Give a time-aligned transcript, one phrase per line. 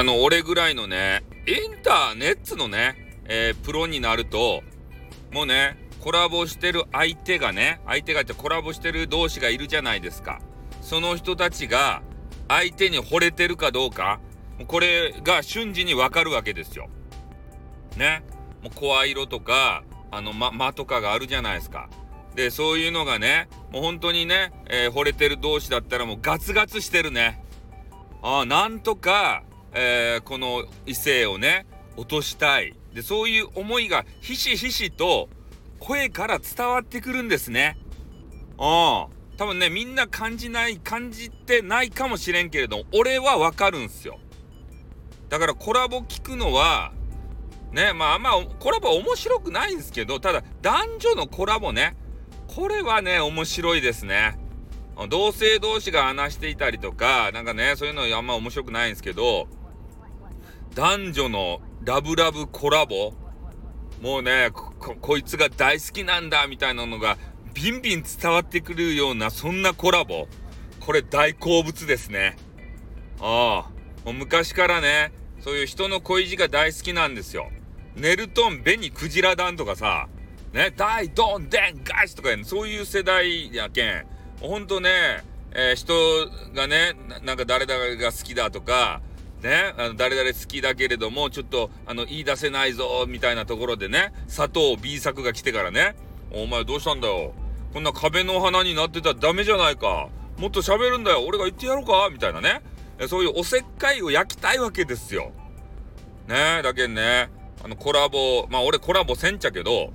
[0.00, 4.62] あの、俺ぐらいのね、インターネットのね、えー、プロになると、
[5.30, 10.40] もうね、コラボしてる相手がね、相手がってコラボしてる同士がいるじゃないですか。
[10.80, 12.00] その人たちが
[12.48, 14.20] 相手に惚れてるかどうか、
[14.68, 16.88] これが瞬時にわかるわけですよ。
[17.98, 18.22] ね。
[18.62, 21.90] もう声色とか、あの、ま、間とかがあるじゃないですか。
[22.34, 27.44] で、そういうのがね、もう本当にね、えー、惚れてる同士だったらもうガツガツしてるね。
[28.22, 31.66] ああ、なんとか、えー、この異性をね、
[31.96, 32.74] 落としたい。
[32.94, 35.28] で、そういう思いがひしひしと
[35.78, 37.78] 声から伝わってくるんですね。
[38.58, 39.20] ああ。
[39.40, 44.18] 多分ね、みんな感じない、感じてないかもしれんけれど、俺はわかるんすよ。
[45.30, 46.92] だからコラボ聞くのは、
[47.72, 51.96] ね、まあまあ、コラボ面白くないんですけど、ただ男女のコラボね、
[52.48, 54.38] これはね、面白いですね。
[55.08, 59.48] 同性同士が話していたりとか、なんかね、そういうのあんま面白くないんですけど、
[60.74, 63.12] 男女のラブラブコラボ？
[64.00, 67.18] もうねこ、こいつが大好きなんだみたいなのが
[67.54, 70.28] ビンビン伝わってくるようなそんなコラボ。
[70.78, 72.36] これ大好物ですね。
[73.20, 73.70] ああ。
[74.04, 77.50] もう昔からね、そういう人の恋路が大好きなんですよ。
[77.96, 80.08] ネルトン、ベニ、クジラ団とかさ、
[80.52, 84.06] ね、大、ドン、デン、ガイスとかそういう世代やけん。
[84.40, 85.92] ほんとね、えー、人
[86.54, 86.92] がね
[87.24, 89.02] なんか誰々が好きだとか、
[89.42, 95.96] ね、あの誰々好きだけれども、ちょっと、あの、言い出せないぞ、みたいなところでね、佐藤 B 作が来てからね、
[96.30, 97.32] お前どうしたんだよ。
[97.72, 100.08] こんな壁の花になってたらダメじゃないか。
[100.36, 101.24] もっと喋るんだよ。
[101.26, 102.62] 俺が言ってやろうかみたいなね。
[103.08, 105.32] そういうおせっかいを焼きたいわけですよ。
[106.28, 107.30] ねだけんね、
[107.64, 109.92] あの、コラボ、まあ俺コラボせんちゃけど、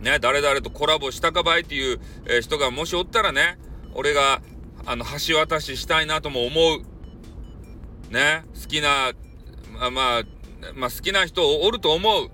[0.00, 3.58] ね、誰々とコラボしたかばいっていう、えー、人がもしおったらね、
[3.94, 4.42] 俺が、
[4.84, 6.82] あの、橋渡ししたいなとも思う。
[8.10, 9.12] ね、好きな、
[9.78, 10.22] まあ、まあ、
[10.74, 12.30] まあ、好きな人おると思う。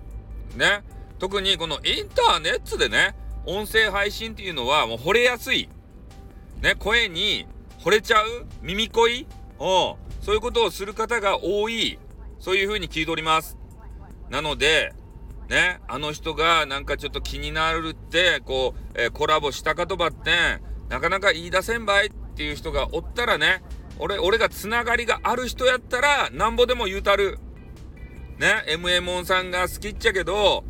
[0.57, 0.83] ね。
[1.19, 5.69] 特にこのインターネットでね、音声配信っていうのはもう惚れやすい。
[6.61, 7.47] ね、声に
[7.83, 9.27] 惚れちゃう耳恋
[9.59, 11.99] おそういうことをする方が多い。
[12.39, 13.57] そういう風に聞いております。
[14.29, 14.93] なので、
[15.49, 20.59] ね、あの人がなんかちょっと気になるって、こう、えー、コラボしたかとばって、
[20.89, 23.63] なかなか言い出せんばいっていう人がおったらね、
[23.99, 27.39] 俺、俺がつながりがある人やったら、なんぼでも言うたる。
[28.37, 30.63] ね、MMON さんが好きっちゃけど、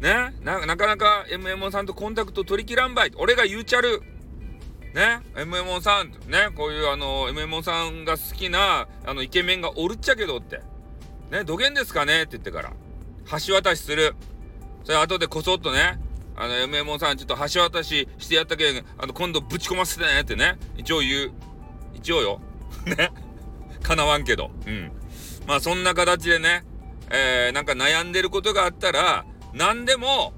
[0.00, 3.12] ね、な、なかなか MMON さんとコンタクト取り切らんばい。
[3.16, 4.00] 俺が言うちゃる。
[4.94, 10.60] ね、MMON さん、ね、こういうあの、MMON さんが好きな、あの、イケメンがおるっちゃけどって。
[11.30, 12.22] ね、どげんですかね？
[12.22, 12.72] って言ってから。
[13.46, 14.14] 橋渡しする。
[14.84, 16.00] それ後でこそっとね、
[16.36, 21.32] あの、MMON さんちょっと橋渡ししてやったけん、あの、今度ぶち込ませてねってね、一応言う。
[21.94, 22.40] 一応よ。
[22.86, 23.10] ね。
[23.82, 24.50] かなわんけど。
[24.66, 24.92] うん。
[25.46, 26.64] まあそんな形でね、
[27.10, 30.34] えー、なんか悩んでることがあったら、何でも、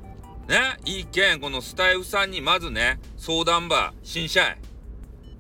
[0.49, 4.57] ね、いいけん、このスタイフさんにまずね、相談場、新社員。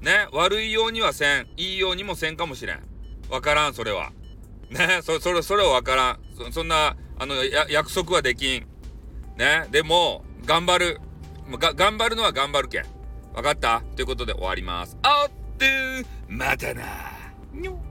[0.00, 2.80] ね、悪いようにはせん、いいようにもせんかもしれん。
[3.28, 4.10] わからん、それは。
[4.70, 6.18] ね、そ、それ、それはわからん。
[6.36, 7.34] そ、そんな、あの、
[7.68, 8.66] 約束はできん。
[9.36, 11.00] ね、でも、頑張る。
[11.58, 12.84] が、頑張るのは頑張るけん。
[13.34, 13.82] わかった？
[13.96, 14.96] ということで終わります。
[15.02, 15.30] あっ
[15.60, 16.82] てまたな。
[17.52, 17.89] にょ